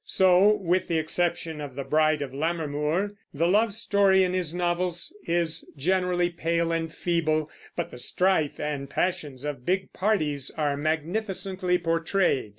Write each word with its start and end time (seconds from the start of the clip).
So, 0.03 0.55
with 0.55 0.87
the 0.87 0.97
exception 0.97 1.61
of 1.61 1.75
The 1.75 1.83
Bride 1.83 2.23
of 2.23 2.33
Lammermoor, 2.33 3.11
the 3.35 3.47
love 3.47 3.71
story 3.71 4.23
in 4.23 4.33
his 4.33 4.51
novels 4.51 5.15
is 5.27 5.71
generally 5.77 6.31
pale 6.31 6.71
and 6.71 6.91
feeble; 6.91 7.51
but 7.75 7.91
the 7.91 7.99
strife 7.99 8.59
and 8.59 8.89
passions 8.89 9.45
of 9.45 9.63
big 9.63 9.93
parties 9.93 10.49
are 10.57 10.75
magnificently 10.75 11.77
portrayed. 11.77 12.49